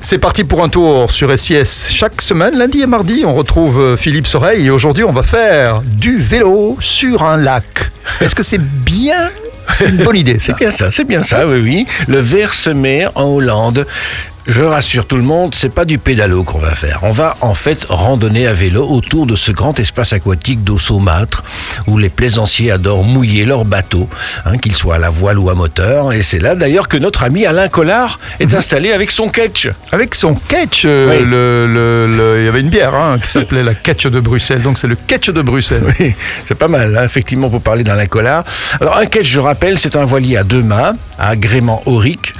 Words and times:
C'est 0.00 0.18
parti 0.18 0.44
pour 0.44 0.62
un 0.62 0.68
tour 0.68 1.10
sur 1.10 1.36
SIS. 1.36 1.88
Chaque 1.90 2.22
semaine, 2.22 2.56
lundi 2.56 2.82
et 2.82 2.86
mardi, 2.86 3.24
on 3.26 3.34
retrouve 3.34 3.80
euh, 3.80 3.96
Philippe 3.96 4.28
Soreille 4.28 4.66
et 4.66 4.70
aujourd'hui, 4.70 5.02
on 5.02 5.10
va 5.10 5.24
faire 5.24 5.80
du 5.82 6.18
vélo 6.18 6.76
sur 6.78 7.24
un 7.24 7.36
lac. 7.36 7.90
Est-ce 8.20 8.36
que 8.36 8.44
c'est 8.44 8.60
bien 8.60 9.28
une 9.84 9.96
bonne 10.04 10.14
idée 10.14 10.38
ça? 10.38 10.52
C'est 10.52 10.56
bien 10.56 10.70
ça, 10.70 10.90
c'est 10.92 11.04
bien 11.04 11.22
ça, 11.24 11.48
oui, 11.48 11.60
oui. 11.60 11.86
Le 12.06 12.20
Versemer 12.20 13.08
en 13.16 13.24
Hollande. 13.24 13.88
Je 14.50 14.62
rassure 14.62 15.04
tout 15.06 15.16
le 15.16 15.22
monde, 15.22 15.54
c'est 15.54 15.68
pas 15.68 15.84
du 15.84 15.98
pédalo 15.98 16.42
qu'on 16.42 16.58
va 16.58 16.74
faire. 16.74 17.00
On 17.02 17.10
va 17.10 17.36
en 17.42 17.52
fait 17.52 17.84
randonner 17.90 18.46
à 18.46 18.54
vélo 18.54 18.88
autour 18.88 19.26
de 19.26 19.36
ce 19.36 19.52
grand 19.52 19.78
espace 19.78 20.14
aquatique 20.14 20.64
d'eau 20.64 20.78
saumâtre 20.78 21.44
où 21.86 21.98
les 21.98 22.08
plaisanciers 22.08 22.70
adorent 22.70 23.04
mouiller 23.04 23.44
leurs 23.44 23.66
bateaux, 23.66 24.08
hein, 24.46 24.56
qu'ils 24.56 24.74
soient 24.74 24.94
à 24.94 24.98
la 24.98 25.10
voile 25.10 25.38
ou 25.38 25.50
à 25.50 25.54
moteur. 25.54 26.14
Et 26.14 26.22
c'est 26.22 26.38
là 26.38 26.54
d'ailleurs 26.54 26.88
que 26.88 26.96
notre 26.96 27.24
ami 27.24 27.44
Alain 27.44 27.68
Collard 27.68 28.18
est 28.40 28.54
installé 28.54 28.90
avec 28.92 29.10
son 29.10 29.28
ketch. 29.28 29.68
Avec 29.92 30.14
son 30.14 30.34
ketch, 30.34 30.84
euh, 30.86 31.10
Oui. 31.10 31.24
le- 31.26 31.66
le- 31.66 32.16
le- 32.16 32.40
il 32.40 32.46
y 32.46 32.48
avait 32.48 32.60
une 32.60 32.70
bière 32.70 32.94
hein, 32.94 33.18
qui 33.22 33.28
s'appelait 33.30 33.62
la 33.62 33.74
ketch 33.74 34.06
de 34.06 34.18
Bruxelles. 34.18 34.62
Donc 34.62 34.78
c'est 34.78 34.88
le 34.88 34.96
ketch 34.96 35.28
de 35.28 35.42
Bruxelles. 35.42 35.84
Oui, 36.00 36.14
c'est 36.46 36.54
pas 36.56 36.68
mal, 36.68 36.96
hein, 36.96 37.04
effectivement, 37.04 37.50
pour 37.50 37.60
parler 37.60 37.84
d'Alain 37.84 38.06
Collard. 38.06 38.44
Alors, 38.80 38.96
un 38.96 39.04
ketch, 39.04 39.28
je 39.28 39.40
rappelle, 39.40 39.78
c'est 39.78 39.94
un 39.94 40.06
voilier 40.06 40.38
à 40.38 40.42
deux 40.44 40.62
mâts, 40.62 40.94
à 41.18 41.28
agrément 41.28 41.82
aurique. 41.84 42.32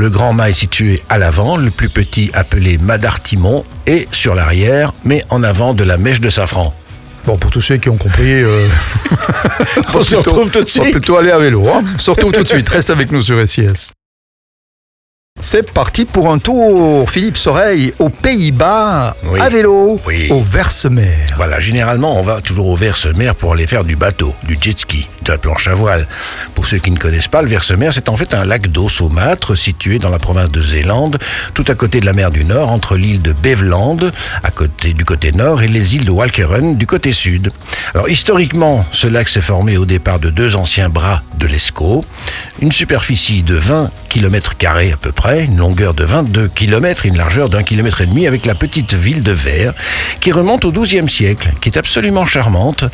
Le 0.00 0.08
grand 0.08 0.32
mât 0.32 0.48
est 0.48 0.54
situé 0.54 1.02
à 1.10 1.18
l'avant, 1.18 1.58
le 1.58 1.70
plus 1.70 1.90
petit 1.90 2.30
appelé 2.32 2.78
mât 2.78 2.96
d'artimon, 2.96 3.66
et 3.86 4.08
sur 4.12 4.34
l'arrière, 4.34 4.94
mais 5.04 5.26
en 5.28 5.42
avant 5.42 5.74
de 5.74 5.84
la 5.84 5.98
mèche 5.98 6.22
de 6.22 6.30
safran. 6.30 6.72
Bon, 7.26 7.36
pour 7.36 7.50
tous 7.50 7.60
ceux 7.60 7.76
qui 7.76 7.90
ont 7.90 7.98
compris, 7.98 8.42
euh, 8.42 8.66
On 9.94 10.02
se 10.02 10.16
retrouve 10.16 10.50
tout 10.50 10.60
de 10.60 10.64
on 10.64 10.78
va 10.78 10.84
suite. 10.84 10.92
plutôt 10.92 11.18
aller 11.18 11.30
à 11.30 11.38
vélo. 11.38 11.68
Hein. 11.68 11.84
On 11.94 11.98
se 11.98 12.10
retrouve 12.12 12.32
tout 12.32 12.42
de 12.42 12.48
suite. 12.48 12.66
Reste 12.70 12.88
avec 12.88 13.12
nous 13.12 13.20
sur 13.20 13.46
SIS. 13.46 13.90
C'est 15.42 15.72
parti 15.72 16.04
pour 16.04 16.30
un 16.30 16.38
tour, 16.38 17.08
Philippe 17.10 17.38
Soreille, 17.38 17.94
aux 17.98 18.10
Pays-Bas, 18.10 19.16
Oui. 19.24 19.40
à 19.40 19.48
vélo, 19.48 19.98
Oui. 20.06 20.28
au 20.30 20.42
Versemer. 20.42 21.16
Voilà, 21.38 21.58
généralement, 21.60 22.18
on 22.18 22.22
va 22.22 22.42
toujours 22.42 22.66
au 22.68 22.76
Versemer 22.76 23.32
pour 23.38 23.52
aller 23.54 23.66
faire 23.66 23.82
du 23.84 23.96
bateau, 23.96 24.34
du 24.46 24.58
jet 24.60 24.78
ski, 24.78 25.08
de 25.22 25.32
la 25.32 25.38
planche 25.38 25.66
à 25.66 25.74
voile. 25.74 26.06
Pour 26.54 26.66
ceux 26.66 26.76
qui 26.76 26.90
ne 26.90 26.98
connaissent 26.98 27.26
pas, 27.28 27.40
le 27.40 27.48
Versemer, 27.48 27.88
c'est 27.90 28.10
en 28.10 28.16
fait 28.16 28.34
un 28.34 28.44
lac 28.44 28.68
d'eau 28.68 28.88
saumâtre 28.90 29.56
situé 29.56 29.98
dans 29.98 30.10
la 30.10 30.18
province 30.18 30.50
de 30.50 30.60
Zélande, 30.60 31.18
tout 31.54 31.64
à 31.68 31.74
côté 31.74 32.00
de 32.00 32.06
la 32.06 32.12
mer 32.12 32.30
du 32.30 32.44
Nord, 32.44 32.70
entre 32.70 32.96
l'île 32.96 33.22
de 33.22 33.32
Beveland, 33.32 33.96
à 34.44 34.50
côté, 34.50 34.92
du 34.92 35.06
côté 35.06 35.32
nord, 35.32 35.62
et 35.62 35.68
les 35.68 35.96
îles 35.96 36.04
de 36.04 36.10
Walcheren, 36.10 36.76
du 36.76 36.86
côté 36.86 37.12
sud. 37.12 37.50
Alors, 37.94 38.10
historiquement, 38.10 38.84
ce 38.92 39.06
lac 39.06 39.28
s'est 39.28 39.40
formé 39.40 39.78
au 39.78 39.86
départ 39.86 40.18
de 40.18 40.28
deux 40.28 40.54
anciens 40.54 40.90
bras 40.90 41.22
de 41.38 41.46
l'Escaut, 41.46 42.04
une 42.60 42.72
superficie 42.72 43.42
de 43.42 43.54
20 43.54 43.90
km 44.10 44.54
à 44.60 44.96
peu 45.00 45.12
près, 45.12 45.29
une 45.38 45.56
longueur 45.56 45.94
de 45.94 46.04
22 46.04 46.48
km, 46.48 47.06
une 47.06 47.16
largeur 47.16 47.48
d'un 47.48 47.62
kilomètre 47.62 48.00
et 48.00 48.06
demi, 48.06 48.26
avec 48.26 48.46
la 48.46 48.54
petite 48.54 48.94
ville 48.94 49.22
de 49.22 49.32
Vers, 49.32 49.72
qui 50.20 50.32
remonte 50.32 50.64
au 50.64 50.72
XIIe 50.72 51.08
siècle, 51.08 51.50
qui 51.60 51.68
est 51.68 51.78
absolument 51.78 52.26
charmante. 52.26 52.84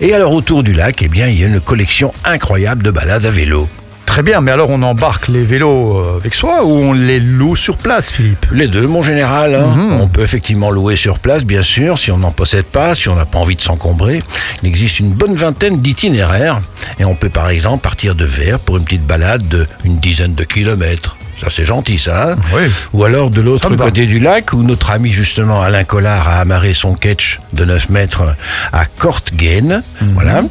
Et 0.00 0.14
alors 0.14 0.32
autour 0.32 0.62
du 0.62 0.72
lac, 0.72 1.02
eh 1.02 1.08
bien, 1.08 1.28
il 1.28 1.40
y 1.40 1.44
a 1.44 1.46
une 1.46 1.60
collection 1.60 2.12
incroyable 2.24 2.82
de 2.82 2.90
balades 2.90 3.26
à 3.26 3.30
vélo. 3.30 3.68
Très 4.06 4.22
bien, 4.22 4.40
mais 4.40 4.52
alors 4.52 4.70
on 4.70 4.80
embarque 4.82 5.26
les 5.26 5.42
vélos 5.42 5.96
euh, 5.98 6.18
avec 6.20 6.34
soi 6.34 6.64
ou 6.64 6.70
on 6.70 6.92
les 6.92 7.18
loue 7.18 7.56
sur 7.56 7.76
place, 7.76 8.12
Philippe? 8.12 8.46
Les 8.52 8.68
deux, 8.68 8.86
mon 8.86 9.02
général. 9.02 9.56
hein. 9.56 9.98
On 10.00 10.06
peut 10.06 10.22
effectivement 10.22 10.70
louer 10.70 10.94
sur 10.94 11.18
place, 11.18 11.42
bien 11.44 11.62
sûr, 11.62 11.98
si 11.98 12.12
on 12.12 12.18
n'en 12.18 12.30
possède 12.30 12.66
pas, 12.66 12.94
si 12.94 13.08
on 13.08 13.16
n'a 13.16 13.24
pas 13.24 13.38
envie 13.40 13.56
de 13.56 13.60
s'encombrer. 13.60 14.22
Il 14.62 14.68
existe 14.68 15.00
une 15.00 15.10
bonne 15.10 15.34
vingtaine 15.34 15.80
d'itinéraires. 15.80 16.60
Et 17.00 17.04
on 17.04 17.16
peut 17.16 17.28
par 17.30 17.48
exemple 17.48 17.82
partir 17.82 18.14
de 18.14 18.24
Vers 18.24 18.60
pour 18.60 18.76
une 18.76 18.84
petite 18.84 19.04
balade 19.06 19.48
de 19.48 19.66
une 19.84 19.96
dizaine 19.98 20.34
de 20.36 20.44
kilomètres. 20.44 21.16
Ça, 21.40 21.48
c'est 21.50 21.64
gentil, 21.64 21.98
ça. 21.98 22.32
hein 22.32 22.36
Oui. 22.54 22.62
Ou 22.92 23.04
alors 23.04 23.30
de 23.30 23.40
l'autre 23.40 23.74
côté 23.76 24.06
du 24.06 24.18
lac, 24.20 24.52
où 24.52 24.62
notre 24.62 24.90
ami 24.90 25.10
justement 25.10 25.60
Alain 25.62 25.84
Collard 25.84 26.28
a 26.28 26.40
amarré 26.40 26.72
son 26.72 26.94
ketch 26.94 27.40
de 27.52 27.64
9 27.64 27.90
mètres 27.90 28.34
à 28.72 28.86
Kortgen. 28.86 29.82
Mhm. 30.00 30.12
Voilà. 30.14 30.42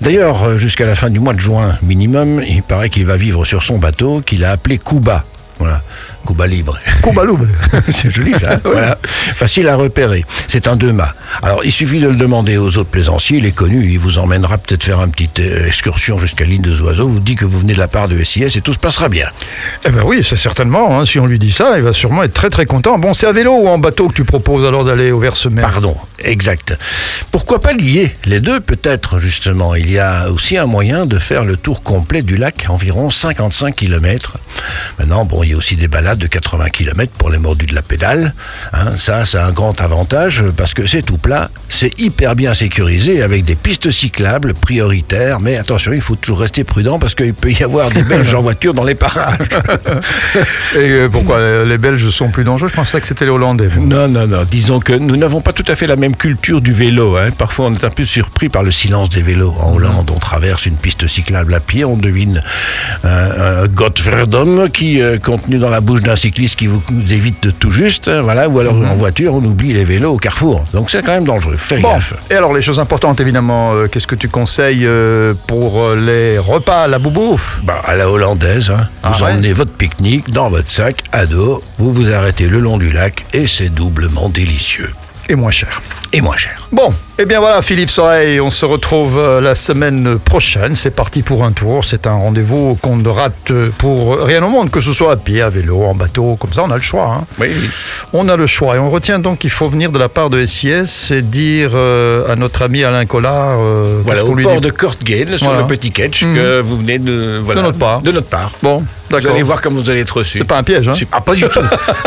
D'ailleurs, 0.00 0.42
euh, 0.44 0.56
jusqu'à 0.58 0.86
la 0.86 0.94
fin 0.94 1.10
du 1.10 1.20
mois 1.20 1.34
de 1.34 1.40
juin 1.40 1.78
minimum, 1.82 2.42
il 2.46 2.62
paraît 2.62 2.90
qu'il 2.90 3.06
va 3.06 3.16
vivre 3.16 3.44
sur 3.44 3.62
son 3.62 3.78
bateau 3.78 4.20
qu'il 4.20 4.44
a 4.44 4.50
appelé 4.52 4.78
Cuba. 4.78 5.24
Voilà. 5.58 5.82
Cuba 6.26 6.46
libre. 6.46 6.78
Coubaloub. 7.02 7.46
C'est 7.90 8.10
joli 8.10 8.32
ça. 8.38 8.60
Voilà. 8.64 8.98
Facile 9.02 9.68
à 9.68 9.76
repérer. 9.76 10.24
C'est 10.48 10.66
un 10.68 10.76
deux 10.76 10.92
mâts. 10.92 11.14
Alors 11.42 11.64
il 11.64 11.72
suffit 11.72 12.00
de 12.00 12.08
le 12.08 12.16
demander 12.16 12.56
aux 12.56 12.76
autres 12.78 12.90
plaisanciers, 12.90 13.38
il 13.38 13.46
est 13.46 13.52
connu, 13.52 13.84
il 13.86 13.98
vous 13.98 14.18
emmènera 14.18 14.58
peut-être 14.58 14.82
faire 14.84 15.02
une 15.02 15.10
petite 15.10 15.38
euh, 15.40 15.66
excursion 15.66 16.18
jusqu'à 16.18 16.44
l'île 16.44 16.62
de 16.62 16.74
Oiseaux, 16.80 17.08
vous 17.08 17.20
dit 17.20 17.34
que 17.36 17.44
vous 17.44 17.58
venez 17.58 17.74
de 17.74 17.78
la 17.78 17.88
part 17.88 18.08
de 18.08 18.22
SIS 18.22 18.56
et 18.56 18.60
tout 18.60 18.72
se 18.72 18.78
passera 18.78 19.08
bien. 19.08 19.28
Eh 19.84 19.90
ben 19.90 20.02
oui, 20.04 20.24
c'est 20.24 20.36
certainement. 20.36 20.98
hein, 20.98 21.06
si 21.06 21.18
on 21.18 21.26
lui 21.26 21.38
dit 21.38 21.52
ça, 21.52 21.74
il 21.76 21.82
va 21.82 21.92
sûrement 21.92 22.22
être 22.22 22.32
très 22.34 22.50
très 22.50 22.66
content. 22.66 22.98
Bon, 22.98 23.14
c'est 23.14 23.26
à 23.26 23.32
vélo 23.32 23.52
ou 23.54 23.68
en 23.68 23.78
bateau 23.78 24.08
que 24.08 24.14
tu 24.14 24.24
proposes 24.24 24.66
alors 24.66 24.84
d'aller 24.84 25.10
au 25.12 25.18
Versemer 25.18 25.62
Pardon, 25.62 25.96
exact. 26.22 26.76
Pourquoi 27.30 27.60
pas 27.60 27.72
lier 27.72 28.14
les 28.24 28.40
deux 28.40 28.60
peut-être 28.60 29.18
justement? 29.18 29.74
Il 29.74 29.90
y 29.90 29.98
a 29.98 30.30
aussi 30.30 30.56
un 30.56 30.66
moyen 30.66 31.06
de 31.06 31.18
faire 31.18 31.44
le 31.44 31.56
tour 31.56 31.82
complet 31.82 32.22
du 32.22 32.36
lac, 32.36 32.66
environ 32.68 33.10
55 33.10 33.74
km. 33.74 34.38
Maintenant, 34.98 35.24
bon, 35.24 35.42
il 35.42 35.50
y 35.50 35.52
a 35.54 35.56
aussi 35.56 35.76
des 35.76 35.88
balades 35.88 36.13
de 36.16 36.26
80 36.26 36.68
km 36.70 37.12
pour 37.18 37.30
les 37.30 37.38
mordus 37.38 37.66
de 37.66 37.74
la 37.74 37.82
pédale. 37.82 38.34
hein. 38.72 38.92
ça, 38.96 39.24
c'est 39.24 39.38
un 39.38 39.52
grand 39.52 39.80
avantage 39.80 40.42
parce 40.56 40.74
que 40.74 40.86
c'est 40.86 41.02
tout 41.02 41.18
plat, 41.18 41.50
c'est 41.68 41.98
hyper 41.98 42.34
bien 42.36 42.54
sécurisé 42.54 43.22
avec 43.22 43.44
des 43.44 43.54
pistes 43.54 43.90
cyclables 43.90 44.54
prioritaires. 44.54 45.40
Mais 45.40 45.56
attention, 45.56 45.92
il 45.92 46.00
faut 46.00 46.16
toujours 46.16 46.40
rester 46.40 46.64
prudent 46.64 46.98
parce 46.98 47.14
qu'il 47.14 47.34
peut 47.34 47.50
y 47.52 47.62
avoir 47.62 47.90
des 47.90 48.02
Belges 48.10 48.34
en 48.34 48.42
voiture 48.42 48.74
dans 48.74 48.84
les 48.84 48.94
parages. 48.94 49.48
Et 50.74 50.78
euh, 50.78 51.08
pourquoi 51.08 51.36
euh, 51.38 51.64
les 51.66 51.78
Belges 51.78 52.08
sont 52.10 52.28
plus 52.30 52.44
dangereux? 52.44 52.68
Je 52.68 52.74
pensais 52.74 53.00
que 53.00 53.06
c'était 53.06 53.24
les 53.24 53.30
Hollandais. 53.30 53.68
Non, 53.80 54.08
non, 54.08 54.26
non. 54.26 54.44
Disons 54.50 54.80
que 54.80 54.92
nous 54.92 55.16
n'avons 55.16 55.40
pas 55.40 55.52
tout 55.52 55.64
à 55.68 55.76
fait 55.76 55.86
la 55.86 55.96
même 55.96 56.16
culture 56.16 56.60
du 56.60 56.72
vélo. 56.72 57.16
hein. 57.16 57.30
Parfois, 57.36 57.66
on 57.66 57.74
est 57.74 57.84
un 57.84 57.90
peu 57.90 58.04
surpris 58.04 58.48
par 58.48 58.62
le 58.62 58.70
silence 58.70 59.08
des 59.10 59.22
vélos. 59.22 59.54
En 59.60 59.74
Hollande, 59.74 60.10
on 60.14 60.18
traverse 60.18 60.66
une 60.66 60.76
piste 60.76 61.06
cyclable 61.06 61.54
à 61.54 61.60
pied, 61.60 61.84
on 61.84 61.96
devine 61.96 62.42
un, 63.04 63.08
un 63.62 63.66
Godverdom 63.68 64.68
qui 64.70 65.00
euh, 65.00 65.18
contenu 65.18 65.58
dans 65.58 65.68
la 65.70 65.80
bouche 65.80 66.02
d'un 66.04 66.16
cycliste 66.16 66.56
qui 66.56 66.66
vous 66.66 66.82
évite 67.12 67.42
de 67.42 67.50
tout 67.50 67.70
juste, 67.70 68.08
hein, 68.08 68.22
voilà. 68.22 68.48
Ou 68.48 68.60
alors 68.60 68.74
en 68.74 68.94
voiture, 68.94 69.34
on 69.34 69.44
oublie 69.44 69.72
les 69.72 69.84
vélos 69.84 70.12
au 70.14 70.18
carrefour. 70.18 70.64
Donc 70.72 70.90
c'est 70.90 71.02
quand 71.04 71.12
même 71.12 71.24
dangereux. 71.24 71.56
Faites 71.58 71.80
Bon, 71.80 71.92
gaffe. 71.94 72.14
et 72.30 72.34
alors 72.34 72.52
les 72.52 72.62
choses 72.62 72.78
importantes 72.78 73.20
évidemment, 73.20 73.72
euh, 73.74 73.86
qu'est-ce 73.88 74.06
que 74.06 74.14
tu 74.14 74.28
conseilles 74.28 74.86
euh, 74.86 75.34
pour 75.46 75.80
euh, 75.80 75.96
les 75.96 76.38
repas, 76.38 76.86
la 76.86 76.98
boubouffe? 76.98 77.58
Bah, 77.64 77.80
à 77.84 77.94
la 77.96 78.08
hollandaise, 78.10 78.70
hein. 78.70 78.88
Ah 79.02 79.10
vous 79.12 79.24
ouais 79.24 79.32
emmenez 79.32 79.52
votre 79.52 79.72
pique-nique 79.72 80.30
dans 80.30 80.48
votre 80.48 80.70
sac 80.70 81.02
à 81.12 81.26
dos, 81.26 81.62
vous 81.78 81.92
vous 81.92 82.12
arrêtez 82.12 82.46
le 82.48 82.60
long 82.60 82.78
du 82.78 82.92
lac 82.92 83.24
et 83.32 83.46
c'est 83.46 83.68
doublement 83.68 84.28
délicieux. 84.28 84.90
Et 85.28 85.36
moins 85.36 85.50
cher. 85.50 85.80
Et 86.12 86.20
moins 86.20 86.36
cher. 86.36 86.68
Bon, 86.70 86.92
et 87.16 87.26
bien 87.26 87.38
voilà 87.38 87.62
Philippe 87.62 87.90
Soreille, 87.90 88.40
on 88.40 88.50
se 88.50 88.66
retrouve 88.66 89.18
euh, 89.18 89.40
la 89.40 89.54
semaine 89.54 90.18
prochaine. 90.18 90.74
C'est 90.74 90.90
parti 90.90 91.22
pour 91.22 91.44
un 91.44 91.52
tour. 91.52 91.84
C'est 91.84 92.08
un 92.08 92.14
rendez-vous 92.14 92.76
qu'on 92.82 92.96
ne 92.96 93.08
rate 93.08 93.52
pour 93.78 94.18
rien 94.18 94.42
au 94.42 94.48
monde, 94.48 94.68
que 94.70 94.80
ce 94.80 94.92
soit 94.92 95.12
à 95.12 95.16
pied, 95.16 95.40
à 95.40 95.48
vélo, 95.48 95.84
en 95.84 95.94
bateau, 95.94 96.34
comme 96.34 96.52
ça 96.52 96.62
on 96.64 96.70
a 96.72 96.76
le 96.76 96.82
choix. 96.82 97.18
hein. 97.20 97.24
Oui. 97.38 97.50
On 98.12 98.28
a 98.28 98.36
le 98.36 98.48
choix 98.48 98.74
et 98.74 98.78
on 98.80 98.90
retient 98.90 99.20
donc 99.20 99.38
qu'il 99.38 99.50
faut 99.50 99.68
venir 99.68 99.92
de 99.92 99.98
la 99.98 100.08
part 100.08 100.28
de 100.28 100.44
SIS 100.44 101.12
et 101.12 101.22
dire 101.22 101.70
euh, 101.74 102.32
à 102.32 102.34
notre 102.34 102.62
ami 102.62 102.82
Alain 102.82 103.06
Collard 103.06 103.58
euh, 103.60 104.00
Voilà, 104.04 104.24
au 104.24 104.34
lui 104.34 104.42
port 104.42 104.54
dit. 104.60 104.66
de 104.66 104.70
Kortgate, 104.70 105.36
sur 105.36 105.46
Voilà. 105.46 105.60
le 105.62 105.66
petit 105.68 105.92
ketch 105.92 106.24
que 106.24 106.60
vous 106.60 106.78
venez 106.78 106.98
de, 106.98 107.38
voilà, 107.44 107.60
De 107.60 107.66
notre 107.66 107.78
part. 107.78 108.02
De 108.02 108.10
notre 108.10 108.26
part. 108.28 108.50
Bon, 108.60 108.82
Vous 109.10 109.26
allez 109.28 109.42
voir 109.44 109.60
comment 109.60 109.80
vous 109.80 109.88
allez 109.90 110.00
être 110.00 110.16
reçu. 110.18 110.38
C'est 110.38 110.44
pas 110.44 110.58
un 110.58 110.62
piège, 110.64 110.88
hein 110.88 110.94
Ah, 111.12 111.20
pas 111.20 111.34
du 111.34 111.42
tout. 111.44 111.60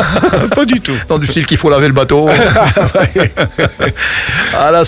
pas 0.55 0.65
du 0.65 0.81
tout. 0.81 0.91
Dans 1.07 1.17
du 1.17 1.27
style 1.27 1.45
qu'il 1.45 1.57
faut 1.57 1.69
laver 1.69 1.87
le 1.87 1.93
bateau. 1.93 2.27
à 4.57 4.71
la 4.71 4.83